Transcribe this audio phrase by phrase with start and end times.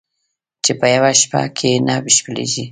[0.63, 2.65] چې په یوه شپه کې نه بشپړېږي